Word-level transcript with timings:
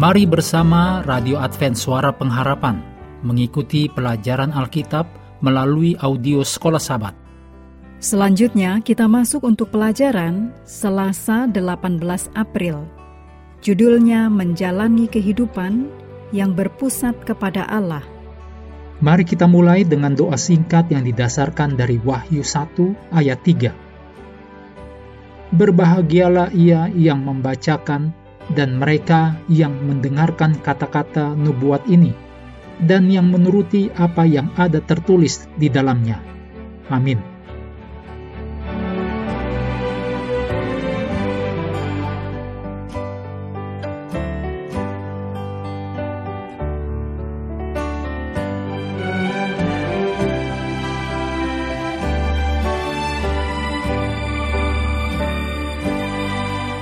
Mari 0.00 0.24
bersama 0.24 1.04
Radio 1.04 1.36
Advent 1.36 1.76
Suara 1.76 2.08
Pengharapan 2.08 2.80
mengikuti 3.20 3.84
pelajaran 3.84 4.48
Alkitab 4.48 5.04
melalui 5.44 5.92
audio 6.00 6.40
Sekolah 6.40 6.80
Sabat. 6.80 7.12
Selanjutnya 8.00 8.80
kita 8.80 9.04
masuk 9.04 9.44
untuk 9.44 9.68
pelajaran 9.68 10.56
Selasa 10.64 11.44
18 11.44 12.00
April. 12.32 12.88
Judulnya 13.60 14.32
Menjalani 14.32 15.04
Kehidupan 15.04 15.92
yang 16.32 16.56
Berpusat 16.56 17.20
kepada 17.28 17.68
Allah. 17.68 18.00
Mari 19.04 19.28
kita 19.28 19.44
mulai 19.44 19.84
dengan 19.84 20.16
doa 20.16 20.40
singkat 20.40 20.88
yang 20.88 21.04
didasarkan 21.04 21.76
dari 21.76 22.00
Wahyu 22.00 22.40
1 22.40 23.20
ayat 23.20 23.44
3. 23.44 25.60
Berbahagialah 25.60 26.56
ia 26.56 26.88
yang 26.88 27.20
membacakan 27.20 28.16
dan 28.54 28.78
mereka 28.78 29.38
yang 29.46 29.74
mendengarkan 29.86 30.58
kata-kata 30.58 31.34
nubuat 31.38 31.86
ini 31.86 32.10
dan 32.84 33.12
yang 33.12 33.28
menuruti 33.28 33.92
apa 33.96 34.24
yang 34.24 34.48
ada 34.56 34.80
tertulis 34.80 35.44
di 35.60 35.68
dalamnya. 35.68 36.20
Amin. 36.88 37.20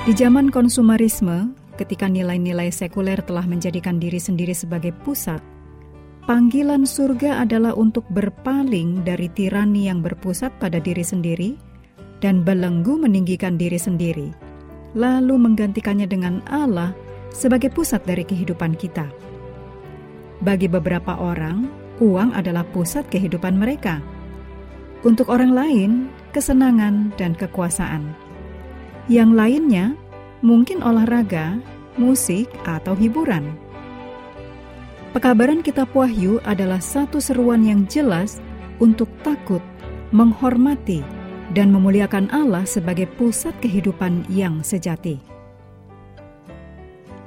Di 0.09 0.17
zaman 0.17 0.49
konsumerisme, 0.49 1.58
ketika 1.79 2.11
nilai-nilai 2.11 2.67
sekuler 2.75 3.23
telah 3.23 3.47
menjadikan 3.47 3.95
diri 4.03 4.19
sendiri 4.19 4.51
sebagai 4.51 4.91
pusat, 5.07 5.39
panggilan 6.27 6.83
surga 6.83 7.47
adalah 7.47 7.71
untuk 7.71 8.03
berpaling 8.11 9.07
dari 9.07 9.31
tirani 9.31 9.87
yang 9.87 10.03
berpusat 10.03 10.51
pada 10.59 10.83
diri 10.83 11.07
sendiri 11.07 11.55
dan 12.19 12.43
belenggu 12.43 12.99
meninggikan 12.99 13.55
diri 13.55 13.79
sendiri, 13.79 14.35
lalu 14.91 15.39
menggantikannya 15.39 16.11
dengan 16.11 16.43
Allah 16.51 16.91
sebagai 17.31 17.71
pusat 17.71 18.03
dari 18.03 18.27
kehidupan 18.27 18.75
kita. 18.75 19.07
Bagi 20.43 20.67
beberapa 20.67 21.15
orang, 21.15 21.71
uang 22.03 22.35
adalah 22.35 22.67
pusat 22.75 23.07
kehidupan 23.07 23.55
mereka. 23.55 24.03
Untuk 25.07 25.31
orang 25.31 25.55
lain, 25.55 25.91
kesenangan 26.35 27.15
dan 27.15 27.31
kekuasaan 27.39 28.27
yang 29.09 29.33
lainnya 29.33 29.97
mungkin 30.39 30.79
olahraga, 30.79 31.59
musik, 31.99 32.47
atau 32.63 32.95
hiburan. 32.95 33.55
Pekabaran 35.11 35.65
Kitab 35.65 35.89
Wahyu 35.91 36.37
adalah 36.45 36.79
satu 36.79 37.17
seruan 37.17 37.65
yang 37.65 37.89
jelas 37.89 38.37
untuk 38.77 39.09
takut, 39.25 39.61
menghormati, 40.13 41.01
dan 41.51 41.73
memuliakan 41.73 42.29
Allah 42.29 42.63
sebagai 42.63 43.09
pusat 43.17 43.57
kehidupan 43.57 44.29
yang 44.29 44.61
sejati. 44.61 45.17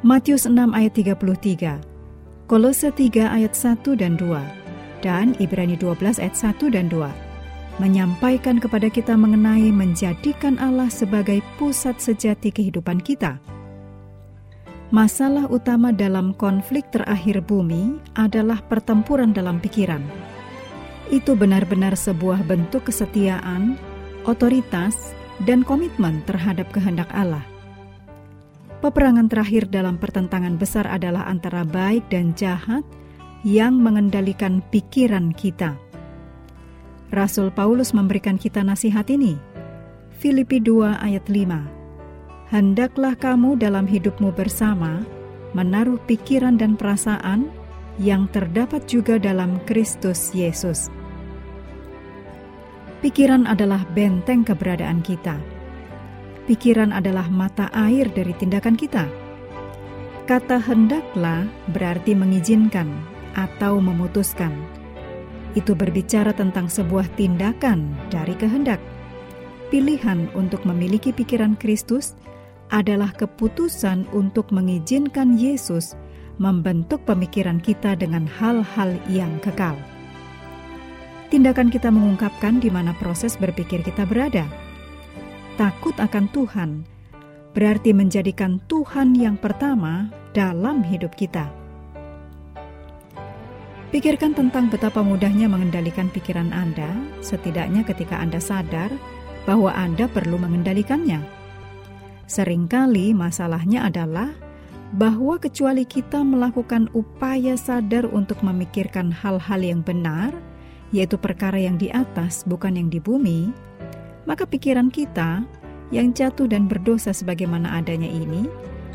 Matius 0.03 0.47
6 0.47 0.55
ayat 0.75 0.95
33, 0.95 1.79
Kolose 2.47 2.91
3 2.91 3.35
ayat 3.35 3.55
1 3.55 3.99
dan 3.99 4.15
2, 4.19 5.03
dan 5.03 5.35
Ibrani 5.43 5.75
12 5.79 6.23
ayat 6.23 6.35
1 6.39 6.75
dan 6.75 6.87
2 6.91 7.22
menyampaikan 7.83 8.63
kepada 8.63 8.87
kita 8.87 9.19
mengenai 9.19 9.75
menjadikan 9.75 10.55
Allah 10.63 10.87
sebagai 10.87 11.43
pusat 11.59 11.99
sejati 11.99 12.55
kehidupan 12.55 13.03
kita. 13.03 13.43
Masalah 14.95 15.51
utama 15.51 15.91
dalam 15.91 16.31
konflik 16.39 16.87
terakhir 16.95 17.43
bumi 17.43 17.99
adalah 18.15 18.63
pertempuran 18.63 19.35
dalam 19.35 19.59
pikiran. 19.59 19.99
Itu 21.11 21.35
benar-benar 21.35 21.99
sebuah 21.99 22.47
bentuk 22.47 22.87
kesetiaan, 22.87 23.75
otoritas, 24.31 24.95
dan 25.43 25.67
komitmen 25.67 26.23
terhadap 26.23 26.71
kehendak 26.71 27.11
Allah. 27.11 27.43
Peperangan 28.79 29.27
terakhir 29.27 29.67
dalam 29.67 29.99
pertentangan 29.99 30.55
besar 30.55 30.87
adalah 30.87 31.27
antara 31.27 31.67
baik 31.67 32.07
dan 32.07 32.31
jahat 32.39 32.87
yang 33.43 33.75
mengendalikan 33.83 34.63
pikiran 34.71 35.35
kita. 35.35 35.75
Rasul 37.13 37.53
Paulus 37.53 37.93
memberikan 37.93 38.41
kita 38.41 38.65
nasihat 38.65 39.05
ini. 39.13 39.37
Filipi 40.17 40.65
2 40.65 40.97
ayat 40.97 41.29
5. 41.29 42.49
Hendaklah 42.49 43.13
kamu 43.21 43.61
dalam 43.61 43.85
hidupmu 43.85 44.33
bersama 44.33 45.05
menaruh 45.53 46.01
pikiran 46.09 46.57
dan 46.57 46.73
perasaan 46.73 47.53
yang 48.01 48.33
terdapat 48.33 48.89
juga 48.89 49.21
dalam 49.21 49.61
Kristus 49.69 50.33
Yesus. 50.33 50.89
Pikiran 53.05 53.45
adalah 53.45 53.85
benteng 53.93 54.41
keberadaan 54.41 55.05
kita. 55.05 55.37
Pikiran 56.49 56.97
adalah 56.97 57.29
mata 57.29 57.69
air 57.77 58.09
dari 58.09 58.33
tindakan 58.33 58.73
kita. 58.73 59.05
Kata 60.25 60.65
hendaklah 60.65 61.45
berarti 61.77 62.17
mengizinkan 62.17 62.89
atau 63.37 63.85
memutuskan 63.85 64.81
itu 65.53 65.77
berbicara 65.77 66.33
tentang 66.33 66.69
sebuah 66.69 67.13
tindakan 67.17 67.93
dari 68.09 68.33
kehendak. 68.37 68.81
Pilihan 69.73 70.29
untuk 70.37 70.65
memiliki 70.69 71.13
pikiran 71.13 71.57
Kristus 71.57 72.17
adalah 72.73 73.13
keputusan 73.13 74.09
untuk 74.13 74.49
mengizinkan 74.53 75.37
Yesus 75.37 75.97
membentuk 76.41 77.05
pemikiran 77.05 77.61
kita 77.61 77.97
dengan 77.97 78.25
hal-hal 78.25 78.97
yang 79.13 79.37
kekal. 79.45 79.77
Tindakan 81.29 81.73
kita 81.73 81.89
mengungkapkan 81.89 82.61
di 82.61 82.69
mana 82.69 82.93
proses 82.97 83.41
berpikir 83.41 83.81
kita 83.81 84.05
berada. 84.05 84.45
Takut 85.57 85.97
akan 85.97 86.29
Tuhan 86.33 86.71
berarti 87.53 87.93
menjadikan 87.93 88.61
Tuhan 88.69 89.13
yang 89.17 89.37
pertama 89.37 90.09
dalam 90.33 90.81
hidup 90.85 91.13
kita. 91.17 91.62
Pikirkan 93.93 94.33
tentang 94.33 94.73
betapa 94.73 95.05
mudahnya 95.05 95.53
mengendalikan 95.53 96.09
pikiran 96.09 96.49
Anda, 96.49 96.97
setidaknya 97.21 97.85
ketika 97.85 98.17
Anda 98.17 98.41
sadar 98.41 98.89
bahwa 99.45 99.69
Anda 99.69 100.09
perlu 100.09 100.41
mengendalikannya. 100.41 101.21
Seringkali 102.25 103.13
masalahnya 103.13 103.85
adalah 103.85 104.33
bahwa 104.97 105.37
kecuali 105.37 105.85
kita 105.85 106.25
melakukan 106.25 106.89
upaya 106.97 107.53
sadar 107.61 108.09
untuk 108.09 108.41
memikirkan 108.41 109.13
hal-hal 109.13 109.61
yang 109.61 109.85
benar, 109.85 110.33
yaitu 110.89 111.21
perkara 111.21 111.61
yang 111.61 111.77
di 111.77 111.93
atas, 111.93 112.49
bukan 112.49 112.81
yang 112.81 112.89
di 112.89 112.97
bumi, 112.97 113.53
maka 114.25 114.49
pikiran 114.49 114.89
kita 114.89 115.45
yang 115.93 116.17
jatuh 116.17 116.49
dan 116.49 116.65
berdosa 116.65 117.13
sebagaimana 117.13 117.77
adanya 117.77 118.09
ini, 118.09 118.49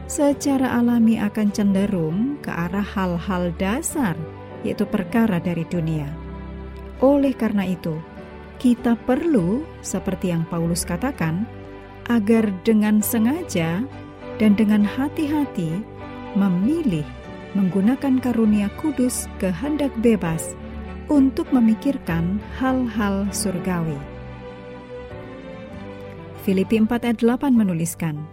secara 0.10 0.74
alami 0.74 1.22
akan 1.22 1.54
cenderung 1.54 2.42
ke 2.42 2.50
arah 2.50 2.82
hal-hal 2.82 3.54
dasar 3.62 4.18
yaitu 4.66 4.86
perkara 4.88 5.38
dari 5.42 5.66
dunia. 5.68 6.08
Oleh 7.04 7.34
karena 7.38 7.66
itu, 7.66 7.98
kita 8.58 8.98
perlu, 9.06 9.62
seperti 9.86 10.34
yang 10.34 10.42
Paulus 10.50 10.82
katakan, 10.82 11.46
agar 12.10 12.50
dengan 12.66 13.04
sengaja 13.04 13.86
dan 14.42 14.52
dengan 14.58 14.82
hati-hati 14.82 15.84
memilih 16.34 17.06
menggunakan 17.54 18.22
karunia 18.22 18.70
kudus 18.82 19.30
kehendak 19.38 19.94
bebas 20.02 20.58
untuk 21.08 21.50
memikirkan 21.54 22.42
hal-hal 22.60 23.26
surgawi. 23.32 23.98
Filipi 26.44 26.80
4 26.80 26.90
ayat 27.04 27.20
8 27.20 27.52
menuliskan, 27.52 28.24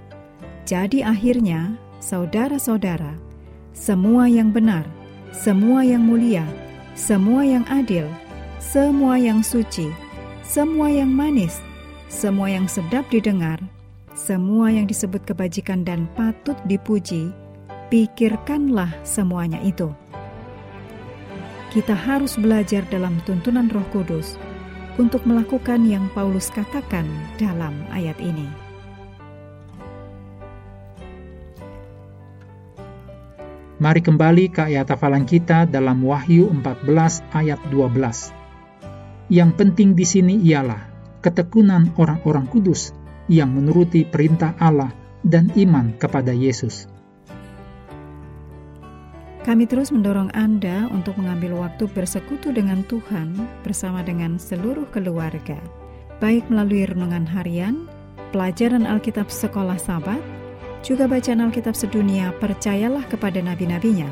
Jadi 0.65 1.03
akhirnya, 1.03 1.75
saudara-saudara, 1.99 3.19
semua 3.75 4.31
yang 4.31 4.55
benar, 4.55 4.87
semua 5.35 5.83
yang 5.83 6.07
mulia, 6.07 6.47
semua 6.95 7.43
yang 7.43 7.67
adil, 7.67 8.07
semua 8.63 9.19
yang 9.19 9.43
suci, 9.43 9.91
semua 10.47 10.87
yang 10.87 11.11
manis, 11.11 11.59
semua 12.07 12.55
yang 12.55 12.71
sedap 12.71 13.03
didengar, 13.11 13.59
semua 14.15 14.71
yang 14.71 14.87
disebut 14.87 15.27
kebajikan 15.27 15.83
dan 15.83 16.07
patut 16.15 16.55
dipuji, 16.71 17.35
pikirkanlah 17.91 18.95
semuanya 19.03 19.59
itu. 19.67 19.91
Kita 21.75 21.99
harus 21.99 22.39
belajar 22.39 22.87
dalam 22.87 23.19
tuntunan 23.27 23.67
Roh 23.75 23.85
Kudus 23.91 24.39
untuk 25.03 25.27
melakukan 25.27 25.83
yang 25.83 26.07
Paulus 26.15 26.47
katakan 26.55 27.11
dalam 27.43 27.75
ayat 27.91 28.15
ini. 28.23 28.64
Mari 33.85 34.01
kembali 34.01 34.49
ke 34.49 34.65
ayat 34.73 34.97
hafalan 34.97 35.29
kita 35.29 35.69
dalam 35.69 36.01
Wahyu 36.09 36.49
14 36.49 37.21
ayat 37.37 37.61
12. 37.69 38.33
Yang 39.29 39.51
penting 39.61 39.93
di 39.93 40.09
sini 40.09 40.41
ialah 40.41 40.89
ketekunan 41.21 41.93
orang-orang 42.01 42.49
kudus 42.49 42.97
yang 43.29 43.53
menuruti 43.53 44.09
perintah 44.09 44.57
Allah 44.57 44.89
dan 45.21 45.53
iman 45.53 45.93
kepada 46.01 46.33
Yesus. 46.33 46.89
Kami 49.45 49.69
terus 49.69 49.93
mendorong 49.93 50.33
Anda 50.33 50.89
untuk 50.89 51.21
mengambil 51.21 51.61
waktu 51.61 51.85
bersekutu 51.93 52.57
dengan 52.57 52.89
Tuhan 52.89 53.37
bersama 53.69 54.01
dengan 54.01 54.41
seluruh 54.41 54.89
keluarga, 54.97 55.61
baik 56.25 56.49
melalui 56.49 56.89
renungan 56.89 57.29
harian, 57.29 57.85
pelajaran 58.33 58.89
Alkitab 58.89 59.29
sekolah 59.29 59.77
sahabat, 59.77 60.25
juga 60.85 61.09
bacaan 61.09 61.41
Alkitab 61.41 61.73
sedunia 61.73 62.37
percayalah 62.37 63.09
kepada 63.09 63.41
nabi-nabinya. 63.41 64.07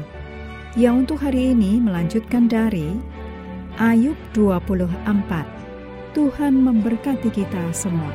Yang 0.73 0.95
untuk 1.05 1.19
hari 1.21 1.53
ini 1.53 1.77
melanjutkan 1.85 2.49
dari 2.49 2.97
Ayub 3.77 4.17
24. 4.33 4.89
Tuhan 6.17 6.53
memberkati 6.57 7.29
kita 7.29 7.61
semua. 7.77 8.09